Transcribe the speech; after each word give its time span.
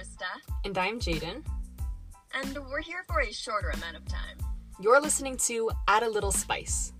Krista. 0.00 0.24
And 0.64 0.78
I'm 0.78 0.98
Jaden. 0.98 1.44
And 2.32 2.58
we're 2.70 2.80
here 2.80 3.04
for 3.06 3.20
a 3.20 3.30
shorter 3.30 3.68
amount 3.68 3.96
of 3.98 4.08
time. 4.08 4.38
You're 4.80 4.98
listening 4.98 5.36
to 5.48 5.70
Add 5.88 6.02
a 6.04 6.08
Little 6.08 6.32
Spice. 6.32 6.94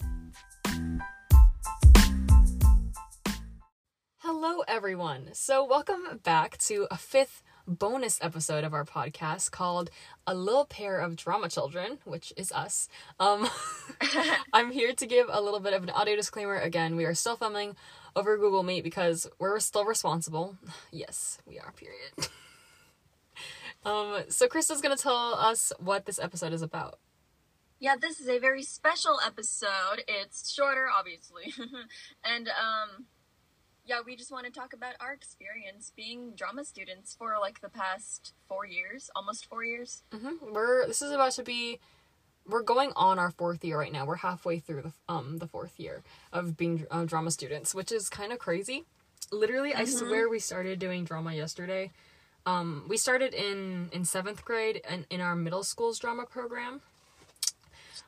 Hello, 4.19 4.63
everyone. 4.69 5.31
So, 5.33 5.65
welcome 5.65 6.21
back 6.24 6.59
to 6.59 6.88
a 6.91 6.99
fifth 6.99 7.42
bonus 7.67 8.19
episode 8.21 8.65
of 8.65 8.74
our 8.74 8.85
podcast 8.85 9.51
called 9.51 9.88
A 10.27 10.35
Little 10.35 10.67
Pair 10.67 11.01
of 11.01 11.17
Drama 11.17 11.49
Children, 11.49 12.01
which 12.05 12.35
is 12.37 12.53
us. 12.53 12.87
Um, 13.19 13.49
I'm 14.53 14.71
here 14.71 14.92
to 14.92 15.06
give 15.06 15.27
a 15.31 15.41
little 15.41 15.60
bit 15.60 15.73
of 15.73 15.82
an 15.85 15.91
audio 15.91 16.16
disclaimer. 16.16 16.56
Again, 16.56 16.96
we 16.96 17.06
are 17.06 17.14
still 17.14 17.37
filming 17.37 17.77
over 18.14 18.37
Google 18.37 18.62
Meet 18.62 18.84
because 18.84 19.27
we're 19.38 19.59
still 19.60 19.87
responsible. 19.87 20.59
Yes, 20.92 21.38
we 21.46 21.59
are, 21.59 21.73
period. 21.73 22.12
um, 23.84 24.25
so, 24.29 24.47
Krista's 24.47 24.80
going 24.80 24.97
to 24.97 25.02
tell 25.02 25.34
us 25.34 25.73
what 25.79 26.07
this 26.07 26.19
episode 26.19 26.52
is 26.52 26.62
about. 26.62 26.98
Yeah, 27.79 27.97
this 27.98 28.20
is 28.20 28.29
a 28.29 28.39
very 28.39 28.62
special 28.62 29.19
episode. 29.25 30.05
It's 30.06 30.53
shorter, 30.53 30.89
obviously. 30.95 31.55
and, 32.25 32.48
um, 32.48 33.06
yeah, 33.91 34.01
we 34.05 34.15
just 34.16 34.30
want 34.30 34.47
to 34.47 34.53
talk 34.53 34.73
about 34.73 34.95
our 35.01 35.12
experience 35.12 35.93
being 35.97 36.33
drama 36.37 36.65
students 36.65 37.15
for 37.19 37.34
like 37.41 37.61
the 37.61 37.69
past 37.69 38.34
four 38.48 38.66
years, 38.66 39.11
almost 39.16 39.47
four 39.47 39.65
years. 39.65 40.05
Mm-hmm. 40.12 40.53
We're 40.53 40.87
this 40.87 41.03
is 41.03 41.11
about 41.11 41.33
to 41.33 41.42
be, 41.42 41.81
we're 42.47 42.62
going 42.62 42.92
on 42.95 43.19
our 43.19 43.31
fourth 43.31 43.65
year 43.65 43.78
right 43.78 43.92
now. 43.92 44.06
We're 44.06 44.17
halfway 44.17 44.61
through 44.61 44.83
the 44.83 44.92
um 45.09 45.39
the 45.39 45.48
fourth 45.48 45.81
year 45.81 46.03
of 46.33 46.56
being 46.56 46.87
uh, 46.91 47.05
drama 47.05 47.33
students, 47.33 47.75
which 47.75 47.91
is 47.91 48.09
kind 48.09 48.33
of 48.33 48.39
crazy. 48.39 48.84
Literally, 49.33 49.70
mm-hmm. 49.72 49.81
I 49.81 49.84
swear 49.87 50.28
we 50.28 50.39
started 50.39 50.78
doing 50.78 51.05
drama 51.05 51.34
yesterday. 51.34 51.91
Um, 52.46 52.84
we 52.88 52.96
started 52.96 53.34
in 53.34 53.91
in 53.92 54.05
seventh 54.05 54.44
grade 54.44 54.80
and 54.88 55.06
in 55.10 55.20
our 55.20 55.36
middle 55.36 55.62
school's 55.62 55.98
drama 55.98 56.24
program. 56.24 56.80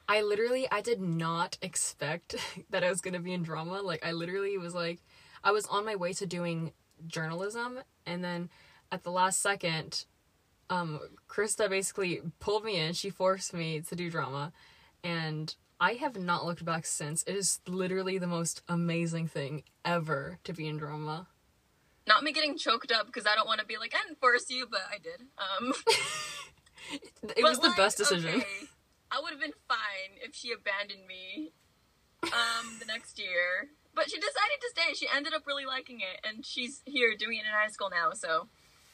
I 0.09 0.23
literally 0.23 0.67
I 0.71 0.81
did 0.81 1.01
not 1.01 1.59
expect 1.63 2.35
that 2.71 2.85
I 2.85 2.91
was 2.91 3.01
gonna 3.01 3.21
be 3.21 3.33
in 3.33 3.43
drama. 3.43 3.83
Like 3.83 4.05
I 4.05 4.13
literally 4.13 4.57
was 4.59 4.75
like 4.75 5.01
I 5.45 5.53
was 5.53 5.67
on 5.67 5.85
my 5.85 5.97
way 5.97 6.13
to 6.15 6.27
doing 6.27 6.73
journalism, 7.07 7.81
and 8.07 8.23
then 8.23 8.49
at 8.91 9.03
the 9.03 9.11
last 9.11 9.41
second, 9.41 10.05
um, 10.71 11.01
Krista 11.29 11.69
basically 11.69 12.21
pulled 12.39 12.65
me 12.65 12.79
in. 12.79 12.93
She 12.93 13.11
forced 13.11 13.53
me 13.53 13.81
to 13.81 13.97
do 13.97 14.11
drama, 14.11 14.53
and 15.03 15.55
I 15.81 15.95
have 15.95 16.17
not 16.17 16.47
looked 16.47 16.65
back 16.65 16.87
since. 16.87 17.25
It 17.25 17.35
is 17.35 17.61
literally 17.67 18.19
the 18.19 18.27
most 18.27 18.63
amazing 18.69 19.27
thing 19.27 19.65
ever 19.85 20.39
to 20.45 20.53
be 20.53 20.69
in 20.69 20.77
drama. 20.77 21.27
Not 22.07 22.23
me 22.23 22.33
getting 22.33 22.59
choked 22.59 22.91
up 22.91 23.07
because 23.07 23.27
I 23.27 23.35
don't 23.35 23.47
want 23.47 23.61
to 23.61 23.67
be 23.67 23.77
like, 23.79 23.95
I 23.95 24.07
didn't 24.07 24.21
force 24.21 24.51
you, 24.51 24.67
but 24.71 24.81
I 24.91 24.99
did. 24.99 25.21
Um, 25.39 25.73
it 27.37 27.45
was 27.45 27.61
the 27.61 27.69
like, 27.69 27.77
best 27.77 27.97
decision. 27.99 28.37
Okay, 28.37 28.67
I 29.11 29.21
would 29.21 29.31
have 29.31 29.41
been 29.41 29.53
fine 29.69 30.19
if 30.21 30.35
she 30.35 30.53
abandoned 30.53 31.07
me 31.07 31.53
um, 32.25 32.79
the 32.79 32.87
next 32.87 33.19
year. 33.19 33.69
But 33.95 34.11
she 34.11 34.17
decided 34.17 34.59
to 34.61 34.71
stay. 34.71 34.95
She 34.95 35.07
ended 35.15 35.35
up 35.35 35.47
really 35.47 35.67
liking 35.67 36.01
it, 36.01 36.27
and 36.27 36.47
she's 36.47 36.81
here 36.87 37.15
doing 37.19 37.37
it 37.37 37.41
in 37.41 37.53
high 37.53 37.69
school 37.69 37.91
now. 37.91 38.13
So, 38.15 38.49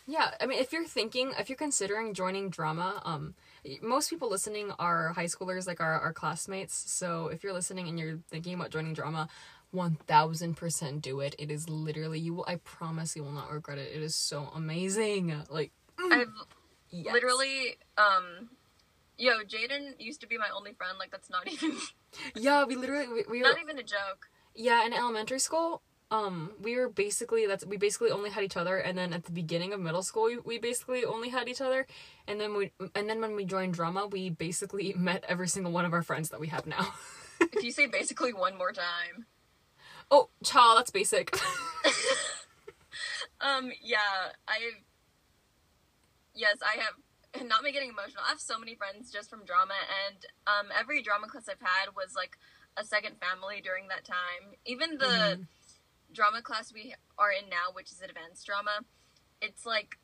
yeah, 0.08 0.32
I 0.40 0.46
mean, 0.46 0.58
if 0.58 0.72
you're 0.72 0.84
thinking, 0.84 1.32
if 1.38 1.48
you're 1.48 1.56
considering 1.56 2.14
joining 2.14 2.50
drama, 2.50 3.00
um, 3.04 3.34
most 3.80 4.10
people 4.10 4.28
listening 4.28 4.72
are 4.78 5.12
high 5.12 5.26
schoolers, 5.26 5.68
like 5.68 5.80
our 5.80 6.00
our 6.00 6.12
classmates. 6.12 6.90
So, 6.90 7.28
if 7.28 7.44
you're 7.44 7.52
listening 7.52 7.88
and 7.88 7.96
you're 7.96 8.18
thinking 8.28 8.54
about 8.54 8.70
joining 8.70 8.92
drama, 8.92 9.28
one 9.70 9.96
thousand 10.06 10.56
percent 10.56 11.02
do 11.02 11.20
it. 11.20 11.34
It 11.38 11.50
is 11.50 11.68
literally 11.68 12.18
you 12.18 12.34
will. 12.34 12.44
I 12.48 12.56
promise 12.56 13.16
you 13.16 13.24
will 13.24 13.32
not 13.32 13.50
regret 13.50 13.78
it. 13.78 13.90
It 13.94 14.02
is 14.02 14.14
so 14.14 14.50
amazing. 14.54 15.34
Like 15.50 15.72
mm, 15.98 16.12
I've 16.12 16.28
yes. 16.90 17.12
literally 17.12 17.76
um 17.96 18.50
Yo, 19.18 19.32
Jaden 19.42 19.94
used 19.98 20.20
to 20.20 20.28
be 20.28 20.38
my 20.38 20.46
only 20.56 20.72
friend. 20.72 20.96
Like 20.98 21.10
that's 21.10 21.28
not 21.28 21.48
even. 21.52 21.76
yeah, 22.36 22.64
we 22.64 22.76
literally 22.76 23.08
we, 23.08 23.24
we 23.28 23.40
not 23.40 23.60
even 23.60 23.78
a 23.78 23.82
joke. 23.82 24.30
Yeah, 24.54 24.86
in 24.86 24.92
elementary 24.92 25.40
school, 25.40 25.82
um, 26.10 26.52
we 26.60 26.76
were 26.76 26.88
basically 26.88 27.46
that's 27.46 27.66
we 27.66 27.76
basically 27.76 28.10
only 28.10 28.30
had 28.30 28.44
each 28.44 28.56
other, 28.56 28.78
and 28.78 28.96
then 28.96 29.12
at 29.12 29.24
the 29.24 29.32
beginning 29.32 29.72
of 29.72 29.80
middle 29.80 30.02
school, 30.02 30.24
we, 30.26 30.38
we 30.38 30.58
basically 30.58 31.04
only 31.04 31.28
had 31.30 31.48
each 31.48 31.60
other, 31.60 31.86
and 32.28 32.40
then 32.40 32.56
we 32.56 32.72
and 32.94 33.10
then 33.10 33.20
when 33.20 33.34
we 33.34 33.44
joined 33.44 33.74
drama, 33.74 34.06
we 34.06 34.30
basically 34.30 34.94
met 34.96 35.24
every 35.28 35.48
single 35.48 35.72
one 35.72 35.84
of 35.84 35.92
our 35.92 36.02
friends 36.02 36.30
that 36.30 36.38
we 36.38 36.46
have 36.46 36.66
now. 36.66 36.94
if 37.40 37.62
you 37.62 37.72
say 37.72 37.86
basically 37.86 38.32
one 38.32 38.56
more 38.56 38.72
time. 38.72 39.26
Oh, 40.10 40.30
child, 40.42 40.78
that's 40.78 40.90
basic. 40.90 41.34
um, 43.40 43.70
yeah, 43.82 44.32
I. 44.46 44.58
Yes, 46.34 46.58
I 46.62 46.80
have. 46.80 47.46
Not 47.46 47.62
me 47.62 47.72
getting 47.72 47.90
emotional. 47.90 48.22
I 48.26 48.30
have 48.30 48.40
so 48.40 48.58
many 48.58 48.74
friends 48.74 49.12
just 49.12 49.28
from 49.28 49.44
drama, 49.44 49.74
and 50.08 50.24
um, 50.46 50.72
every 50.78 51.02
drama 51.02 51.26
class 51.26 51.48
I've 51.48 51.60
had 51.60 51.94
was 51.94 52.14
like 52.16 52.38
a 52.76 52.84
second 52.84 53.16
family 53.20 53.60
during 53.62 53.88
that 53.88 54.04
time. 54.04 54.56
Even 54.64 54.96
the 54.96 55.04
mm-hmm. 55.04 55.42
drama 56.12 56.42
class 56.42 56.72
we 56.72 56.94
are 57.18 57.30
in 57.30 57.50
now, 57.50 57.74
which 57.74 57.92
is 57.92 58.00
advanced 58.00 58.46
drama, 58.46 58.80
it's 59.42 59.66
like 59.66 59.98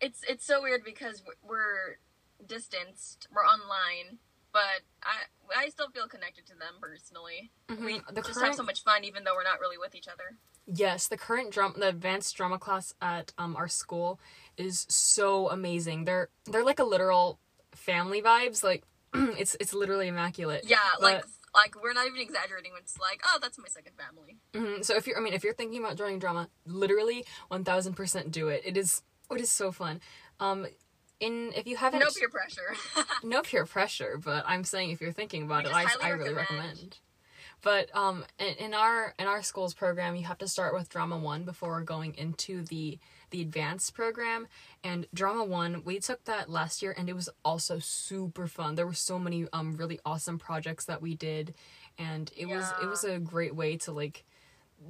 it's 0.00 0.22
it's 0.28 0.46
so 0.46 0.62
weird 0.62 0.84
because 0.84 1.22
we're 1.42 1.98
distanced, 2.46 3.28
we're 3.34 3.42
online, 3.42 4.18
but 4.52 4.82
I 5.02 5.64
I 5.64 5.68
still 5.68 5.90
feel 5.90 6.06
connected 6.06 6.46
to 6.46 6.54
them 6.54 6.74
personally. 6.80 7.50
Mm-hmm. 7.68 7.84
We 7.84 8.00
the 8.12 8.22
just 8.22 8.34
current... 8.34 8.46
have 8.46 8.54
so 8.54 8.62
much 8.62 8.82
fun, 8.82 9.04
even 9.04 9.24
though 9.24 9.34
we're 9.34 9.44
not 9.44 9.60
really 9.60 9.78
with 9.78 9.94
each 9.94 10.08
other. 10.08 10.36
Yes, 10.66 11.08
the 11.08 11.16
current 11.16 11.50
drama, 11.50 11.78
the 11.78 11.88
advanced 11.88 12.36
drama 12.36 12.58
class 12.58 12.94
at 13.00 13.32
um 13.38 13.56
our 13.56 13.68
school 13.68 14.20
is 14.56 14.86
so 14.88 15.48
amazing. 15.50 16.04
They're 16.04 16.28
they're 16.44 16.64
like 16.64 16.78
a 16.78 16.84
literal 16.84 17.38
family 17.72 18.22
vibes. 18.22 18.62
Like 18.62 18.84
it's 19.14 19.56
it's 19.60 19.74
literally 19.74 20.08
immaculate. 20.08 20.64
Yeah, 20.66 20.78
but, 21.00 21.02
like 21.02 21.24
like 21.54 21.82
we're 21.82 21.92
not 21.92 22.06
even 22.06 22.20
exaggerating 22.20 22.72
when 22.72 22.82
it's 22.82 22.98
like, 22.98 23.22
oh, 23.26 23.38
that's 23.40 23.58
my 23.58 23.68
second 23.68 23.92
family. 23.96 24.36
Mm-hmm. 24.54 24.82
So 24.82 24.96
if 24.96 25.06
you're, 25.06 25.18
I 25.18 25.20
mean, 25.20 25.32
if 25.32 25.42
you're 25.42 25.54
thinking 25.54 25.82
about 25.82 25.96
joining 25.96 26.18
drama, 26.18 26.48
literally 26.66 27.24
one 27.48 27.64
thousand 27.64 27.94
percent 27.94 28.30
do 28.30 28.48
it. 28.48 28.62
It 28.64 28.76
is 28.76 29.02
it 29.30 29.40
is 29.40 29.50
so 29.50 29.72
fun. 29.72 30.00
Um, 30.40 30.66
in 31.20 31.52
if 31.54 31.66
you 31.66 31.76
haven't 31.76 32.00
no 32.00 32.06
peer 32.16 32.28
pressure, 32.28 32.74
no 33.22 33.42
peer 33.42 33.66
pressure, 33.66 34.20
but 34.22 34.44
I'm 34.46 34.64
saying 34.64 34.90
if 34.90 35.00
you're 35.00 35.12
thinking 35.12 35.42
about 35.44 35.66
it, 35.66 35.74
I 35.74 35.86
I 36.02 36.10
really 36.10 36.34
recommend. 36.34 36.98
But 37.60 37.94
um, 37.94 38.24
in, 38.38 38.54
in 38.66 38.74
our 38.74 39.14
in 39.18 39.26
our 39.26 39.42
school's 39.42 39.74
program, 39.74 40.14
you 40.14 40.24
have 40.24 40.38
to 40.38 40.48
start 40.48 40.74
with 40.74 40.88
drama 40.88 41.18
one 41.18 41.44
before 41.44 41.80
going 41.82 42.14
into 42.14 42.62
the 42.62 42.98
the 43.30 43.42
advanced 43.42 43.94
program. 43.94 44.46
And 44.84 45.06
drama 45.12 45.44
one 45.44 45.82
we 45.84 45.98
took 45.98 46.24
that 46.24 46.48
last 46.48 46.82
year 46.82 46.94
and 46.96 47.08
it 47.08 47.14
was 47.14 47.28
also 47.44 47.78
super 47.78 48.46
fun. 48.46 48.76
There 48.76 48.86
were 48.86 48.94
so 48.94 49.18
many 49.18 49.46
um 49.52 49.76
really 49.76 49.98
awesome 50.04 50.38
projects 50.38 50.84
that 50.84 51.02
we 51.02 51.14
did. 51.14 51.54
And 51.98 52.30
it 52.36 52.46
yeah. 52.46 52.56
was 52.56 52.72
it 52.82 52.86
was 52.86 53.04
a 53.04 53.18
great 53.18 53.56
way 53.56 53.76
to 53.78 53.92
like 53.92 54.24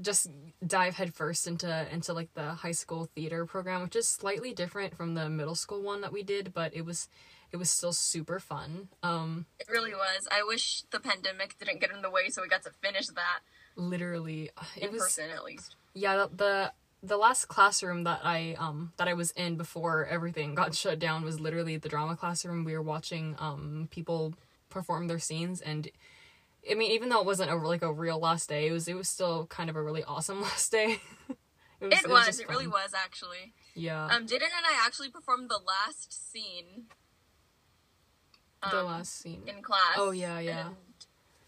just 0.01 0.29
dive 0.67 0.97
headfirst 0.97 1.47
into 1.47 1.87
into 1.93 2.13
like 2.13 2.33
the 2.35 2.51
high 2.51 2.73
school 2.73 3.09
theater 3.15 3.47
program 3.47 3.83
which 3.83 3.97
is 3.97 4.07
slightly 4.07 4.53
different 4.53 4.97
from 4.97 5.15
the 5.15 5.29
middle 5.29 5.55
school 5.55 5.83
one 5.83 6.01
that 6.03 6.13
we 6.13 6.23
did 6.23 6.53
but 6.53 6.75
it 6.75 6.85
was 6.85 7.09
it 7.51 7.57
was 7.57 7.71
still 7.71 7.93
super 7.93 8.41
fun. 8.41 8.89
Um 9.03 9.47
it 9.59 9.69
really 9.71 9.93
was. 9.93 10.29
I 10.31 10.43
wish 10.47 10.83
the 10.91 11.01
pandemic 11.01 11.57
didn't 11.59 11.81
get 11.81 11.91
in 11.91 12.03
the 12.03 12.11
way 12.11 12.29
so 12.29 12.43
we 12.43 12.49
got 12.49 12.63
to 12.65 12.71
finish 12.83 13.07
that. 13.09 13.41
Literally 13.77 14.51
it 14.77 14.85
in 14.85 14.93
was, 14.93 15.03
person 15.03 15.31
at 15.31 15.45
least. 15.45 15.77
Yeah 15.95 16.17
the, 16.17 16.31
the 16.37 16.73
the 17.03 17.17
last 17.17 17.47
classroom 17.47 18.05
that 18.05 18.21
I 18.25 18.55
um 18.59 18.93
that 18.97 19.09
I 19.09 19.15
was 19.15 19.31
in 19.33 19.57
before 19.57 20.05
everything 20.07 20.55
got 20.55 20.75
shut 20.83 20.99
down 20.99 21.25
was 21.25 21.41
literally 21.41 21.77
the 21.77 21.89
drama 21.89 22.17
classroom. 22.17 22.65
We 22.65 22.75
were 22.75 22.83
watching 22.83 23.37
um 23.39 23.89
people 23.91 24.35
perform 24.69 25.09
their 25.09 25.19
scenes 25.19 25.63
and 25.63 25.89
I 26.71 26.75
mean 26.75 26.91
even 26.93 27.09
though 27.09 27.21
it 27.21 27.27
wasn't 27.27 27.51
a 27.51 27.57
like 27.57 27.83
a 27.83 27.93
real 27.93 28.19
last 28.19 28.49
day, 28.49 28.69
it 28.69 28.73
was 28.73 28.89
it 28.89 28.95
was 28.95 29.09
still 29.09 29.47
kind 29.47 29.71
of 29.71 29.77
a 29.77 29.83
really 29.83 30.05
awesome 30.05 30.41
last 30.49 30.71
day. 30.73 31.01
it 31.81 31.87
was, 31.87 32.05
it, 32.05 32.11
was, 32.11 32.41
it, 32.41 32.43
it 32.45 32.49
really 32.49 32.67
was 32.67 32.93
actually. 32.95 33.55
Yeah. 33.75 34.07
Um 34.07 34.27
Jaden 34.27 34.43
and 34.43 34.67
I 34.67 34.85
actually 34.85 35.11
performed 35.11 35.51
the 35.51 35.61
last 35.65 36.33
scene. 36.33 36.87
Um, 38.63 38.71
the 38.73 38.83
last 38.83 39.21
scene 39.21 39.43
in 39.47 39.63
class. 39.63 39.95
Oh 39.97 40.11
yeah, 40.11 40.39
yeah. 40.41 40.71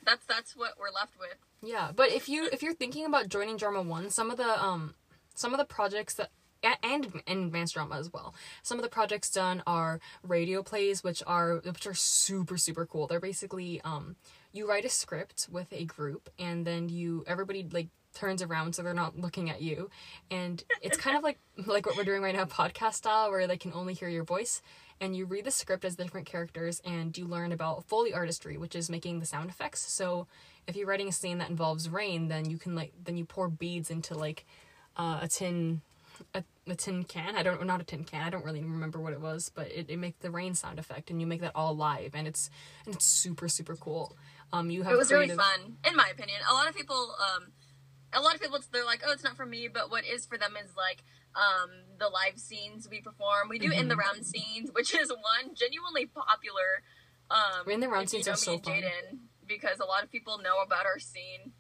That's 0.05 0.25
that's 0.27 0.57
what 0.57 0.73
we're 0.79 0.91
left 0.95 1.19
with. 1.19 1.37
Yeah, 1.63 1.91
but 1.95 2.11
if 2.11 2.29
you 2.29 2.49
if 2.53 2.63
you're 2.63 2.75
thinking 2.75 3.05
about 3.05 3.29
joining 3.29 3.57
drama 3.57 3.83
1, 3.83 4.11
some 4.11 4.31
of 4.31 4.37
the 4.37 4.63
um 4.63 4.95
some 5.35 5.53
of 5.53 5.59
the 5.59 5.65
projects 5.65 6.15
that 6.15 6.31
and, 6.63 7.23
and 7.27 7.45
advanced 7.45 7.75
drama 7.75 7.99
as 7.99 8.13
well. 8.13 8.35
Some 8.63 8.79
of 8.79 8.83
the 8.83 8.91
projects 8.91 9.31
done 9.31 9.63
are 9.67 10.01
radio 10.23 10.63
plays, 10.63 11.03
which 11.03 11.23
are 11.27 11.57
which 11.65 11.87
are 11.87 11.95
super 11.95 12.57
super 12.57 12.87
cool. 12.87 13.07
They're 13.07 13.21
basically 13.21 13.81
um, 13.83 14.17
you 14.53 14.69
write 14.69 14.85
a 14.85 14.89
script 14.89 15.49
with 15.51 15.73
a 15.73 15.85
group, 15.85 16.31
and 16.39 16.67
then 16.67 16.89
you 16.89 17.25
everybody 17.27 17.67
like 17.71 17.89
turns 18.13 18.43
around 18.43 18.75
so 18.75 18.83
they're 18.83 18.93
not 18.93 19.19
looking 19.19 19.51
at 19.51 19.63
you, 19.63 19.91
and 20.31 20.63
it's 20.83 20.97
kind 20.97 21.17
of 21.17 21.23
like 21.23 21.39
like 21.67 21.87
what 21.87 21.97
we're 21.97 22.05
doing 22.05 22.23
right 22.23 22.35
now, 22.35 22.45
podcast 22.45 22.95
style, 22.95 23.31
where 23.31 23.47
they 23.47 23.57
can 23.57 23.73
only 23.73 23.95
hear 23.95 24.09
your 24.09 24.25
voice. 24.25 24.63
And 25.03 25.17
you 25.17 25.25
read 25.25 25.47
the 25.47 25.51
script 25.51 25.87
as 25.87 25.97
the 25.97 26.05
different 26.05 26.27
characters, 26.27 26.83
and 26.85 27.17
you 27.17 27.25
learn 27.25 27.53
about 27.53 27.85
Foley 27.85 28.13
artistry, 28.13 28.59
which 28.59 28.77
is 28.77 28.91
making 28.91 29.19
the 29.19 29.25
sound 29.25 29.49
effects. 29.49 29.81
So 29.81 30.27
if 30.67 30.77
you're 30.77 30.87
writing 30.87 31.09
a 31.09 31.13
scene 31.13 31.39
that 31.39 31.49
involves 31.49 31.89
rain, 31.89 32.29
then 32.29 32.51
you 32.51 32.59
can 32.59 32.75
like 32.75 32.93
then 33.03 33.17
you 33.17 33.25
pour 33.25 33.49
beads 33.49 33.91
into 33.91 34.15
like 34.15 34.45
uh, 34.97 35.21
a 35.23 35.29
tin 35.29 35.81
a, 36.35 36.45
a 36.67 36.75
tin 36.75 37.05
can. 37.05 37.37
I 37.37 37.43
don't 37.43 37.65
not 37.67 37.81
a 37.81 37.85
tin 37.85 38.05
can. 38.05 38.23
I 38.23 38.31
don't 38.31 38.45
really 38.45 38.63
remember 38.63 39.01
what 39.01 39.13
it 39.13 39.21
was, 39.21 39.51
but 39.55 39.71
it, 39.71 39.87
it 39.89 39.99
makes 39.99 40.19
the 40.21 40.31
rain 40.31 40.55
sound 40.55 40.79
effect, 40.79 41.11
and 41.11 41.21
you 41.21 41.27
make 41.27 41.41
that 41.41 41.53
all 41.55 41.77
live, 41.77 42.15
and 42.15 42.27
it's 42.27 42.51
and 42.87 42.95
it's 42.95 43.05
super 43.05 43.49
super 43.49 43.77
cool. 43.77 44.17
Um, 44.53 44.71
you 44.71 44.83
have 44.83 44.93
It 44.93 44.97
was 44.97 45.09
creative, 45.09 45.39
really 45.39 45.43
fun, 45.43 45.77
in 45.89 45.97
my 45.97 46.09
opinion. 46.13 46.41
A 46.51 46.55
lot 46.55 46.69
of 46.69 46.75
people, 46.75 47.15
um, 47.21 47.53
a 48.13 48.21
lot 48.21 48.35
of 48.35 48.41
people, 48.41 48.59
they're 48.73 48.85
like, 48.85 49.03
"Oh, 49.07 49.13
it's 49.13 49.23
not 49.25 49.37
for 49.37 49.47
me," 49.47 49.69
but 49.69 49.91
what 49.91 50.05
is 50.05 50.27
for 50.27 50.37
them 50.39 50.55
is 50.63 50.75
like 50.77 51.05
um, 51.35 51.71
the 51.99 52.09
live 52.09 52.39
scenes 52.39 52.89
we 52.91 53.01
perform. 53.01 53.49
We 53.49 53.59
do 53.59 53.71
in 53.71 53.89
the 53.89 53.95
Mm-hmm. 53.95 54.01
round 54.01 54.27
scenes, 54.27 54.71
which 54.73 54.95
is 54.95 55.11
one 55.11 55.55
genuinely 55.55 56.07
popular. 56.07 56.83
Um, 57.31 57.71
In 57.71 57.81
the 57.81 57.89
round 57.89 58.11
you 58.11 58.19
scenes 58.19 58.27
know 58.27 58.33
are 58.33 58.37
so 58.37 58.59
fun. 58.59 58.75
Jaden, 58.75 59.19
because 59.47 59.79
a 59.79 59.85
lot 59.85 60.03
of 60.03 60.11
people 60.11 60.39
know 60.39 60.61
about 60.65 60.85
our 60.87 60.99
scene 60.99 61.53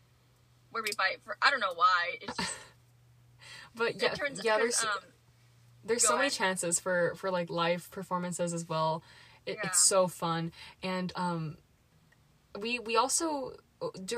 where 0.70 0.82
we 0.82 0.90
fight 0.92 1.18
for. 1.24 1.36
I 1.40 1.50
don't 1.50 1.60
know 1.60 1.74
why. 1.74 2.16
It's 2.20 2.36
just 2.36 2.50
But 3.74 4.02
yeah, 4.02 4.14
yeah. 4.42 4.58
There's 4.58 4.82
um, 4.82 4.88
there's 5.84 6.06
so 6.06 6.16
many 6.16 6.30
chances 6.30 6.78
for 6.80 7.14
for 7.16 7.30
like 7.30 7.50
live 7.50 7.90
performances 7.90 8.52
as 8.52 8.68
well. 8.68 9.02
It, 9.46 9.56
Yeah. 9.56 9.68
It's 9.68 9.78
so 9.80 10.06
fun, 10.08 10.52
and 10.82 11.12
um, 11.16 11.56
we 12.58 12.78
we 12.78 12.96
also 12.96 13.54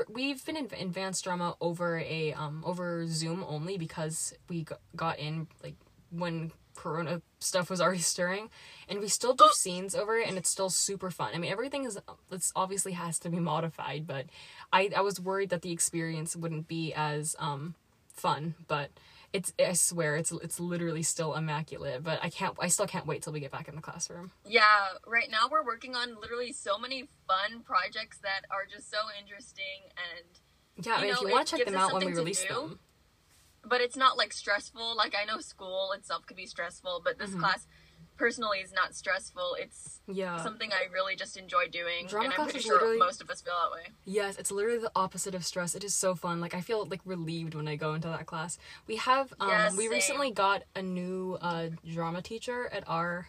we've 0.09 0.43
been 0.45 0.57
in 0.57 0.65
advanced 0.77 1.23
drama 1.23 1.55
over 1.61 1.99
a 1.99 2.33
um 2.33 2.63
over 2.65 3.07
Zoom 3.07 3.43
only 3.47 3.77
because 3.77 4.33
we 4.49 4.65
got 4.95 5.19
in 5.19 5.47
like 5.63 5.75
when 6.11 6.51
Corona 6.75 7.21
stuff 7.39 7.69
was 7.69 7.79
already 7.79 8.01
stirring, 8.01 8.49
and 8.89 8.99
we 8.99 9.07
still 9.07 9.33
do 9.33 9.45
Oh. 9.45 9.51
scenes 9.53 9.95
over 9.95 10.17
it, 10.17 10.27
and 10.27 10.37
it's 10.37 10.49
still 10.49 10.69
super 10.69 11.11
fun. 11.11 11.31
I 11.33 11.37
mean, 11.37 11.51
everything 11.51 11.85
is 11.85 11.97
it's 12.31 12.51
obviously 12.55 12.93
has 12.93 13.19
to 13.19 13.29
be 13.29 13.39
modified, 13.39 14.05
but 14.07 14.25
I 14.73 14.89
I 14.95 15.01
was 15.01 15.19
worried 15.21 15.49
that 15.51 15.61
the 15.61 15.71
experience 15.71 16.35
wouldn't 16.35 16.67
be 16.67 16.93
as 16.93 17.35
um 17.39 17.75
fun, 18.13 18.55
but 18.67 18.89
it's 19.33 19.51
I 19.59 19.73
swear 19.73 20.15
it's 20.15 20.31
it's 20.31 20.59
literally 20.59 21.03
still 21.03 21.33
immaculate. 21.35 22.03
But 22.03 22.19
I 22.23 22.29
can't 22.29 22.55
I 22.59 22.67
still 22.67 22.87
can't 22.87 23.05
wait 23.07 23.23
till 23.23 23.33
we 23.33 23.39
get 23.39 23.51
back 23.51 23.67
in 23.67 23.75
the 23.75 23.81
classroom. 23.81 24.31
Yeah, 24.45 24.63
right 25.07 25.29
now 25.29 25.47
we're 25.51 25.65
working 25.65 25.95
on 25.95 26.15
literally 26.21 26.51
so 26.53 26.77
many 26.77 27.09
fun 27.27 27.61
projects 27.63 28.19
that 28.19 28.45
are 28.51 28.65
just 28.71 28.89
so 28.91 28.97
interesting 29.19 29.89
and 29.97 30.85
Yeah, 30.85 30.97
You 30.97 31.01
mean, 31.01 31.09
if 31.11 31.21
know, 31.21 31.27
you 31.27 31.33
want 31.33 31.47
to 31.47 31.57
check 31.57 31.65
them 31.65 31.75
out 31.75 31.93
when 31.93 32.05
we 32.05 32.13
release 32.13 32.43
do. 32.43 32.47
them. 32.53 32.79
but 33.65 33.81
it's 33.81 33.95
not 33.97 34.17
like 34.17 34.33
stressful. 34.33 34.95
Like 34.95 35.15
I 35.19 35.25
know 35.25 35.39
school 35.39 35.91
itself 35.93 36.25
could 36.25 36.37
be 36.37 36.45
stressful, 36.45 37.01
but 37.03 37.17
Mm-hmm. 37.17 37.31
this 37.31 37.39
class 37.41 37.67
personally 38.17 38.59
is 38.59 38.71
not 38.71 38.95
stressful. 38.95 39.55
It's 39.59 39.99
Yeah. 40.07 40.41
something 40.43 40.71
I 40.71 40.91
really 40.91 41.15
just 41.15 41.35
enjoy 41.37 41.67
doing, 41.67 42.07
Drama 42.07 42.25
and 42.25 42.33
I'm 42.33 42.43
pretty 42.45 42.59
sure 42.59 42.97
most 42.97 43.21
of 43.21 43.29
us 43.29 43.41
feel 43.41 43.53
that 43.61 43.71
way. 43.71 43.87
Yes, 44.05 44.37
it's 44.37 44.51
literally 44.51 44.79
the 44.79 44.91
opposite 44.95 45.33
of 45.35 45.45
stress. 45.45 45.75
It 45.75 45.83
is 45.83 45.93
so 45.93 46.15
fun. 46.15 46.39
Like 46.39 46.53
I 46.53 46.61
feel 46.61 46.85
like 46.85 47.01
relieved 47.05 47.55
when 47.55 47.67
I 47.67 47.75
go 47.75 47.93
into 47.93 48.07
that 48.09 48.25
class. 48.25 48.57
We 48.87 48.95
have 48.97 49.33
um 49.39 49.49
Yes, 49.49 49.75
we 49.75 49.83
same. 49.83 49.91
recently 49.91 50.31
got 50.31 50.63
a 50.75 50.81
new 50.81 51.37
uh 51.41 51.69
drama 51.85 52.21
teacher 52.21 52.67
at 52.71 52.83
our 52.87 53.27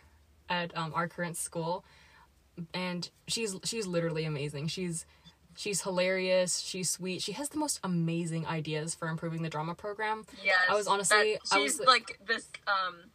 at 0.48 0.76
um 0.76 0.92
our 0.94 1.08
current 1.08 1.36
school 1.36 1.84
and 2.72 3.10
she's 3.26 3.56
she's 3.64 3.86
literally 3.86 4.24
amazing. 4.24 4.68
She's 4.68 5.06
she's 5.56 5.82
hilarious, 5.82 6.58
she's 6.60 6.90
sweet. 6.90 7.22
She 7.22 7.32
has 7.32 7.48
the 7.48 7.58
most 7.58 7.80
amazing 7.82 8.46
ideas 8.46 8.94
for 8.94 9.08
improving 9.08 9.42
the 9.42 9.48
drama 9.50 9.74
program. 9.74 10.24
Yes, 10.42 10.56
I 10.68 10.74
was 10.74 10.86
honestly- 10.86 11.34
that- 11.34 11.56
I 11.56 11.60
she's 11.62 11.78
was- 11.78 11.86
like 11.86 12.20
this. 12.26 12.48
Um, 12.66 13.10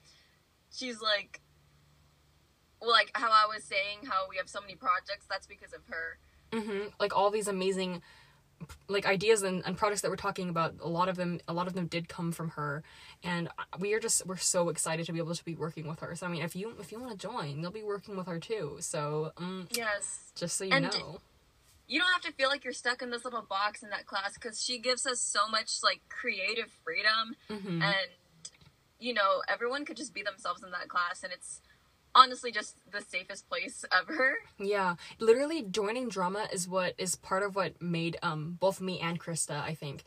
she's 0.74 1.02
like, 1.02 1.42
well, 2.82 2.92
like 2.92 3.12
how 3.14 3.30
I 3.32 3.46
was 3.54 3.64
saying, 3.64 4.00
how 4.08 4.28
we 4.30 4.38
have 4.38 4.50
so 4.50 4.62
many 4.62 4.76
projects. 4.76 5.26
That's 5.30 5.48
because 5.48 5.74
of 5.74 5.82
her. 5.90 6.18
hmm 6.54 6.88
like 7.00 7.16
all 7.16 7.30
these 7.30 7.48
amazing 7.48 8.02
like 8.90 9.06
ideas 9.06 9.42
and, 9.42 9.64
and 9.66 9.78
products 9.78 10.02
that 10.02 10.10
we're 10.12 10.18
talking 10.18 10.50
about 10.50 10.74
a 10.82 10.90
lot 10.90 11.08
of 11.08 11.16
them 11.16 11.40
a 11.48 11.54
lot 11.54 11.66
of 11.68 11.74
them 11.74 11.88
did 11.88 12.10
come 12.10 12.32
from 12.32 12.50
her. 12.50 12.84
And 13.24 13.48
we 13.80 13.94
are 13.94 14.00
just 14.00 14.26
we're 14.26 14.36
so 14.38 14.68
excited 14.70 15.06
to 15.06 15.14
be 15.14 15.20
able 15.20 15.34
to 15.36 15.46
be 15.46 15.56
working 15.56 15.88
with 15.88 16.00
her. 16.02 16.14
So 16.16 16.26
i 16.28 16.30
mean 16.30 16.42
if 16.42 16.56
you 16.56 16.74
if 16.80 16.92
you 16.92 17.00
want 17.00 17.12
to 17.12 17.18
join 17.18 17.60
you'll 17.62 17.72
be 17.72 17.84
working 17.84 18.18
with 18.18 18.28
her 18.28 18.40
too. 18.40 18.78
So 18.82 19.32
um, 19.38 19.68
Yes, 19.72 20.32
just 20.36 20.58
so 20.58 20.66
you 20.66 20.72
And- 20.74 20.86
know. 20.92 21.20
you 21.88 22.00
don't 22.00 22.12
have 22.12 22.22
to 22.24 22.34
feel 22.34 22.50
like 22.50 22.64
you're 22.66 22.74
stuck 22.74 23.02
in 23.02 23.10
this 23.12 23.24
little 23.24 23.42
box 23.44 23.82
in 23.82 23.90
that 23.92 24.06
class 24.06 24.34
because 24.34 24.62
she 24.64 24.78
gives 24.78 25.06
us 25.08 25.22
so 25.22 25.48
much 25.50 25.80
like 25.84 26.02
creative 26.10 26.70
freedom. 26.84 27.36
Hmm 27.50 27.82
and 27.82 28.08
you 29.00 29.14
know 29.14 29.42
everyone 29.48 29.86
could 29.86 29.96
just 29.96 30.14
be 30.14 30.22
themselves 30.22 30.64
in 30.64 30.72
that 30.72 30.90
class 30.90 31.24
and 31.24 31.32
it's 31.32 31.62
honestly 32.16 32.52
just 32.52 32.78
the 32.92 33.02
safest 33.02 33.48
place 33.50 33.86
ever 33.92 34.36
yeah 34.58 34.96
literally 35.20 35.64
joining 35.64 36.10
drama 36.10 36.48
is 36.52 36.68
what 36.68 36.94
is 36.98 37.16
part 37.16 37.44
of 37.44 37.56
what 37.56 37.82
made 37.82 38.18
um 38.24 38.58
both 38.60 38.82
me 38.82 39.00
and 39.00 39.20
krista 39.20 39.62
i 39.62 39.74
think 39.74 40.04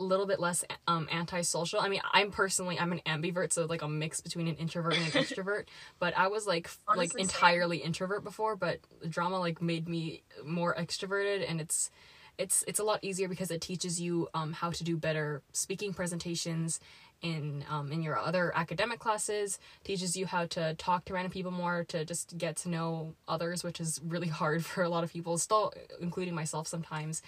a 0.00 0.04
little 0.04 0.26
bit 0.26 0.38
less 0.38 0.64
um 0.86 1.08
antisocial 1.10 1.80
i 1.80 1.88
mean 1.88 2.00
i'm 2.12 2.30
personally 2.30 2.78
i'm 2.78 2.92
an 2.92 3.00
ambivert 3.06 3.52
so 3.52 3.66
like 3.66 3.82
a 3.82 3.88
mix 3.88 4.20
between 4.20 4.46
an 4.46 4.54
introvert 4.56 4.94
and 4.96 5.04
an 5.06 5.10
extrovert 5.24 5.64
but 5.98 6.16
i 6.16 6.28
was 6.28 6.46
like 6.46 6.66
f- 6.66 6.78
like 6.88 6.96
Honestly, 6.96 7.22
same. 7.22 7.28
entirely 7.28 7.78
introvert 7.78 8.22
before 8.24 8.54
but 8.56 8.78
drama 9.08 9.38
like 9.38 9.60
made 9.60 9.88
me 9.88 10.22
more 10.44 10.74
extroverted 10.74 11.44
and 11.48 11.60
it's 11.60 11.90
it's 12.36 12.62
it's 12.68 12.78
a 12.78 12.84
lot 12.84 13.00
easier 13.02 13.26
because 13.26 13.50
it 13.50 13.60
teaches 13.60 14.00
you 14.00 14.28
um 14.34 14.52
how 14.52 14.70
to 14.70 14.84
do 14.84 14.96
better 14.96 15.42
speaking 15.52 15.92
presentations 15.92 16.78
in 17.22 17.64
um 17.68 17.90
in 17.90 18.02
your 18.02 18.16
other 18.16 18.52
academic 18.54 19.00
classes 19.00 19.58
teaches 19.82 20.16
you 20.16 20.24
how 20.26 20.46
to 20.46 20.74
talk 20.74 21.04
to 21.04 21.12
random 21.12 21.32
people 21.32 21.50
more 21.50 21.84
to 21.84 22.04
just 22.04 22.38
get 22.38 22.56
to 22.56 22.68
know 22.68 23.14
others 23.26 23.64
which 23.64 23.80
is 23.80 24.00
really 24.06 24.28
hard 24.28 24.64
for 24.64 24.82
a 24.82 24.88
lot 24.88 25.04
of 25.04 25.12
people 25.12 25.38
still 25.38 25.72
including 26.00 26.34
myself 26.34 26.66
sometimes. 26.66 27.22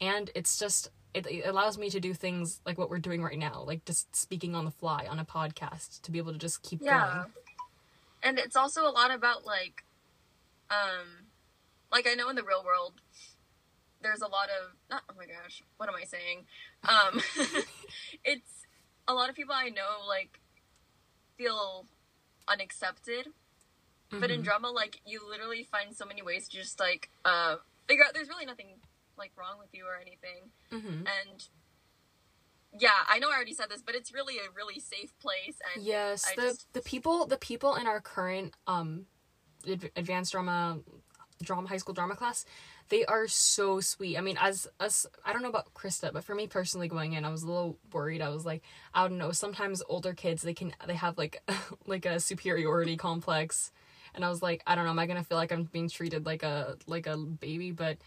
And 0.00 0.30
it's 0.34 0.58
just 0.58 0.90
it, 1.14 1.26
it 1.26 1.46
allows 1.46 1.78
me 1.78 1.88
to 1.90 2.00
do 2.00 2.12
things 2.12 2.60
like 2.66 2.76
what 2.76 2.90
we're 2.90 2.98
doing 2.98 3.22
right 3.22 3.38
now 3.38 3.64
like 3.66 3.84
just 3.84 4.14
speaking 4.14 4.54
on 4.54 4.64
the 4.64 4.70
fly 4.70 5.06
on 5.08 5.18
a 5.18 5.24
podcast 5.24 6.02
to 6.02 6.10
be 6.10 6.18
able 6.18 6.32
to 6.32 6.38
just 6.38 6.62
keep 6.62 6.82
yeah. 6.82 7.14
going. 7.14 7.26
And 8.22 8.38
it's 8.38 8.56
also 8.56 8.82
a 8.82 8.90
lot 8.90 9.14
about 9.14 9.46
like 9.46 9.84
um 10.70 11.26
like 11.92 12.08
i 12.08 12.14
know 12.14 12.28
in 12.28 12.34
the 12.34 12.42
real 12.42 12.64
world 12.64 12.94
there's 14.02 14.20
a 14.20 14.26
lot 14.26 14.48
of 14.48 14.72
not 14.90 15.02
oh 15.08 15.14
my 15.16 15.26
gosh 15.26 15.62
what 15.76 15.88
am 15.88 15.94
i 15.94 16.04
saying? 16.04 16.44
Um 16.84 17.22
it's 18.24 18.65
a 19.08 19.14
lot 19.14 19.28
of 19.30 19.34
people 19.36 19.54
i 19.54 19.68
know 19.68 20.04
like 20.06 20.40
feel 21.36 21.86
unaccepted 22.48 23.28
but 24.10 24.30
in 24.30 24.40
Mhm. 24.40 24.44
drama 24.44 24.70
like 24.70 25.00
you 25.04 25.28
literally 25.28 25.64
find 25.64 25.94
so 25.94 26.04
many 26.04 26.22
ways 26.22 26.48
to 26.48 26.56
just 26.56 26.78
like 26.80 27.10
uh 27.24 27.56
figure 27.88 28.04
out 28.04 28.14
there's 28.14 28.28
really 28.28 28.46
nothing 28.46 28.80
like 29.18 29.32
wrong 29.36 29.58
with 29.58 29.68
you 29.72 29.84
or 29.86 29.96
anything 29.96 30.50
Mhm. 30.70 31.06
and 31.08 31.48
yeah 32.78 33.04
i 33.08 33.18
know 33.18 33.30
i 33.30 33.34
already 33.34 33.54
said 33.54 33.68
this 33.70 33.82
but 33.82 33.94
it's 33.94 34.12
really 34.12 34.38
a 34.38 34.50
really 34.54 34.78
safe 34.78 35.18
place 35.18 35.56
and 35.74 35.84
Yes, 35.84 36.26
I 36.30 36.34
the 36.36 36.42
just- 36.42 36.72
the 36.72 36.82
people 36.82 37.26
the 37.26 37.38
people 37.38 37.74
in 37.76 37.86
our 37.86 38.00
current 38.00 38.54
um 38.66 39.06
adv- 39.66 39.90
advanced 39.96 40.32
drama 40.32 40.80
drama 41.42 41.68
high 41.68 41.76
school 41.76 41.94
drama 41.94 42.16
class, 42.16 42.44
they 42.88 43.04
are 43.04 43.26
so 43.28 43.80
sweet. 43.80 44.16
I 44.16 44.20
mean, 44.20 44.36
as 44.40 44.68
us 44.80 45.06
I 45.24 45.32
don't 45.32 45.42
know 45.42 45.48
about 45.48 45.72
Krista, 45.74 46.12
but 46.12 46.24
for 46.24 46.34
me 46.34 46.46
personally 46.46 46.88
going 46.88 47.14
in, 47.14 47.24
I 47.24 47.30
was 47.30 47.42
a 47.42 47.46
little 47.46 47.78
worried. 47.92 48.22
I 48.22 48.28
was 48.28 48.46
like, 48.46 48.62
I 48.94 49.06
don't 49.06 49.18
know, 49.18 49.32
sometimes 49.32 49.82
older 49.88 50.14
kids 50.14 50.42
they 50.42 50.54
can 50.54 50.72
they 50.86 50.94
have 50.94 51.18
like 51.18 51.42
like 51.86 52.06
a 52.06 52.20
superiority 52.20 52.96
complex. 52.96 53.72
And 54.14 54.24
I 54.24 54.30
was 54.30 54.42
like, 54.42 54.62
I 54.66 54.74
don't 54.74 54.84
know, 54.84 54.90
am 54.90 54.98
I 54.98 55.06
going 55.06 55.18
to 55.18 55.24
feel 55.24 55.36
like 55.36 55.52
I'm 55.52 55.64
being 55.64 55.88
treated 55.88 56.24
like 56.24 56.42
a 56.42 56.76
like 56.86 57.06
a 57.06 57.16
baby, 57.16 57.70
but 57.72 57.98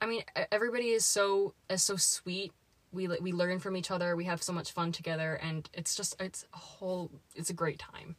I 0.00 0.06
mean, 0.06 0.22
everybody 0.52 0.90
is 0.90 1.04
so 1.04 1.54
is 1.70 1.82
so 1.82 1.96
sweet. 1.96 2.52
We 2.92 3.08
we 3.08 3.32
learn 3.32 3.58
from 3.58 3.76
each 3.76 3.90
other. 3.90 4.16
We 4.16 4.24
have 4.24 4.42
so 4.42 4.52
much 4.52 4.72
fun 4.72 4.92
together, 4.92 5.34
and 5.42 5.68
it's 5.72 5.94
just 5.96 6.20
it's 6.20 6.44
a 6.52 6.58
whole 6.58 7.10
it's 7.34 7.50
a 7.50 7.54
great 7.54 7.78
time. 7.78 8.16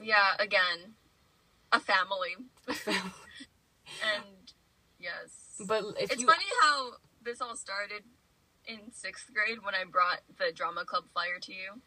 yeah 0.00 0.34
again 0.38 0.94
a 1.72 1.80
family 1.80 2.36
and 2.68 2.86
yes 2.86 2.98
but 5.66 5.84
if 6.00 6.10
it's 6.12 6.20
you 6.20 6.26
funny 6.26 6.44
how 6.62 6.92
this 7.22 7.40
all 7.40 7.56
started 7.56 8.02
in 8.66 8.92
sixth 8.92 9.32
grade 9.32 9.58
when 9.64 9.74
i 9.74 9.84
brought 9.84 10.20
the 10.38 10.52
drama 10.54 10.84
club 10.84 11.04
flyer 11.12 11.38
to 11.40 11.52
you. 11.52 11.80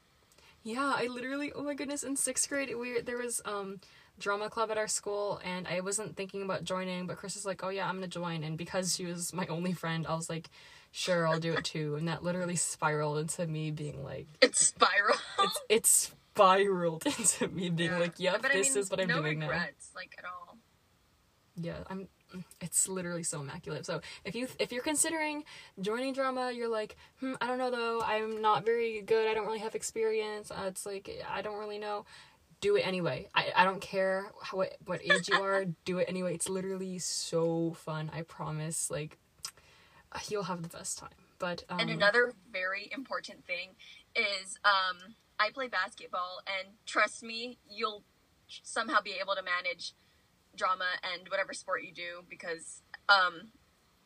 Yeah, 0.64 0.94
I 0.96 1.08
literally 1.08 1.52
oh 1.54 1.64
my 1.64 1.74
goodness, 1.74 2.04
in 2.04 2.16
sixth 2.16 2.50
grade 2.50 2.74
we 2.78 3.02
there 3.02 3.18
was 3.18 3.42
um 3.46 3.80
drama 4.20 4.50
club 4.50 4.70
at 4.72 4.78
our 4.78 4.88
school, 4.90 5.40
and 5.46 5.66
I 5.68 5.80
wasn't 5.80 6.18
thinking 6.18 6.42
about 6.42 6.66
joining, 6.66 7.08
but 7.08 7.16
Chris 7.18 7.36
was 7.36 7.46
like, 7.46 7.64
oh 7.64 7.70
yeah, 7.70 7.88
I'm 7.88 7.96
gonna 7.96 8.08
join, 8.08 8.44
and 8.44 8.58
because 8.58 8.96
she 8.96 9.06
was 9.06 9.34
my 9.34 9.48
only 9.48 9.72
friend, 9.74 10.06
I 10.06 10.16
was 10.16 10.30
like, 10.30 10.50
sure, 10.92 11.26
I'll 11.26 11.40
do 11.40 11.54
it 11.54 11.64
too, 11.64 11.96
and 11.96 12.08
that 12.10 12.24
literally 12.24 12.58
spiraled 12.58 13.20
into 13.20 13.48
me 13.48 13.72
being 13.72 14.04
like, 14.04 14.28
it's 14.42 14.60
spiral 14.68 15.16
it's 15.40 15.62
it's 15.70 15.90
spiraled 16.36 17.06
into 17.18 17.48
me 17.48 17.70
being 17.70 17.92
Yeah. 17.92 18.00
like, 18.00 18.20
yep, 18.20 18.42
But 18.42 18.52
I 18.52 18.56
this 18.56 18.74
mean, 18.76 18.84
is 18.84 18.92
what 18.92 19.00
I'm 19.00 19.08
no 19.08 19.22
doing 19.22 19.40
now. 19.40 19.48
regrets 19.48 19.92
like 19.96 20.14
at 20.18 20.26
all. 20.26 20.58
Yeah 21.56 21.76
i'm 21.90 22.08
it's 22.62 22.88
literally 22.88 23.24
so 23.24 23.42
immaculate. 23.42 23.86
So 23.86 24.02
if 24.24 24.36
you 24.36 24.48
if 24.60 24.72
you're 24.72 24.84
considering 24.84 25.44
joining 25.82 26.14
drama 26.14 26.52
you're 26.52 26.70
like 26.70 26.96
hmm 27.20 27.34
i 27.42 27.48
don't 27.48 27.58
know 27.58 27.72
though. 27.72 28.02
I'm 28.02 28.42
not 28.42 28.66
very 28.66 29.02
good. 29.02 29.28
I 29.28 29.34
don't 29.34 29.46
really 29.46 29.60
have 29.60 29.76
experience. 29.76 30.52
Uh, 30.52 30.66
it's 30.68 30.86
like 30.86 31.10
i 31.32 31.42
don't 31.42 31.58
really 31.58 31.80
know. 31.80 32.06
Do 32.62 32.76
it 32.76 32.86
anyway. 32.86 33.30
I, 33.34 33.54
I 33.56 33.64
don't 33.64 33.80
care 33.80 34.34
how, 34.44 34.58
what, 34.58 34.76
what 34.86 35.00
age 35.02 35.30
you 35.30 35.42
are. 35.42 35.64
Do 35.86 36.00
it 36.00 36.10
anyway. 36.10 36.34
It's 36.36 36.50
literally 36.50 37.00
so 37.00 37.72
fun. 37.72 38.12
I 38.14 38.24
promise 38.24 38.92
like 38.92 39.18
you'll 40.30 40.44
have 40.44 40.62
the 40.62 40.70
best 40.70 40.98
time. 40.98 41.10
But 41.38 41.64
um, 41.70 41.80
And 41.80 41.90
another 41.90 42.34
very 42.52 42.90
important 42.94 43.46
thing 43.46 43.70
is 44.16 44.58
um, 44.66 45.16
I 45.40 45.52
play 45.52 45.68
basketball, 45.68 46.42
and 46.46 46.74
trust 46.86 47.24
me, 47.24 47.60
you'll 47.70 48.04
somehow 48.64 49.02
be 49.02 49.14
able 49.22 49.36
to 49.36 49.44
manage 49.44 49.94
drama 50.60 50.86
and 51.02 51.28
whatever 51.30 51.54
sport 51.54 51.84
you 51.84 51.94
do 51.94 52.24
because 52.30 52.84
um, 53.08 53.50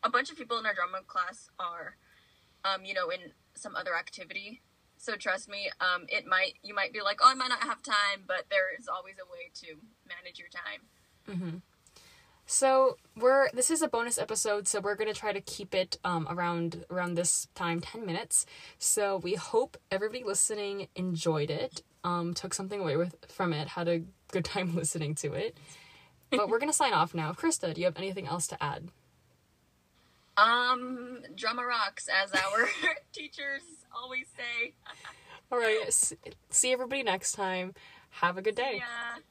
a 0.04 0.10
bunch 0.10 0.30
of 0.32 0.38
people 0.38 0.58
in 0.60 0.66
our 0.66 0.74
drama 0.74 1.00
class 1.08 1.50
are, 1.60 1.98
um, 2.64 2.86
you 2.86 2.94
know, 2.94 3.10
in 3.10 3.20
some 3.56 3.76
other 3.76 3.96
activity. 3.96 4.62
So 4.98 5.16
trust 5.16 5.50
me, 5.50 5.70
um, 5.82 6.06
it 6.08 6.26
might 6.26 6.54
you 6.64 6.74
might 6.74 6.94
be 6.94 7.02
like, 7.02 7.20
oh, 7.22 7.30
I 7.30 7.34
might 7.34 7.50
not 7.50 7.64
have 7.64 7.82
time, 7.84 8.24
but 8.26 8.46
there 8.50 8.74
is 8.80 8.88
always 8.88 9.16
a 9.16 9.28
way 9.30 9.52
to 9.62 9.76
manage 10.08 10.40
your 10.40 10.48
time. 10.48 10.82
So 12.46 12.98
we're 13.18 13.50
this 13.52 13.72
is 13.72 13.82
a 13.82 13.88
bonus 13.88 14.18
episode, 14.18 14.68
so 14.68 14.80
we're 14.80 14.96
gonna 14.96 15.14
try 15.14 15.34
to 15.34 15.42
keep 15.42 15.74
it 15.74 15.98
um, 16.04 16.28
around 16.30 16.86
around 16.90 17.16
this 17.16 17.48
time, 17.56 17.82
ten 17.82 18.06
minutes. 18.06 18.46
So 18.78 19.18
we 19.18 19.36
hope 19.36 19.78
everybody 19.92 20.24
listening 20.24 20.88
enjoyed 20.96 21.50
it, 21.50 21.84
um, 22.04 22.34
took 22.34 22.54
something 22.54 22.80
away 22.80 22.98
with 22.98 23.16
from 23.30 23.54
it, 23.54 23.70
had 23.70 23.88
a 23.88 24.04
good 24.32 24.46
time 24.54 24.76
listening 24.76 25.16
to 25.16 25.34
it. 25.34 25.58
But 26.36 26.50
we're 26.50 26.60
gonna 26.60 26.74
sign 26.74 26.94
off 26.94 27.14
now. 27.14 27.32
Krista, 27.34 27.74
do 27.74 27.82
you 27.82 27.86
have 27.86 27.98
anything 27.98 28.28
else 28.28 28.48
to 28.48 28.64
add? 28.64 28.90
Um, 30.36 31.20
drama 31.36 31.66
rocks, 31.66 32.10
as 32.10 32.32
our 32.34 32.68
teachers 33.14 33.62
always 33.96 34.26
say. 34.36 34.74
All 35.52 35.60
right, 35.60 35.92
see 36.50 36.72
everybody 36.74 37.04
next 37.04 37.34
time. 37.34 37.74
Have 38.10 38.38
a 38.38 38.42
good 38.42 38.56
day. 38.56 38.78
Yeah. 38.78 39.22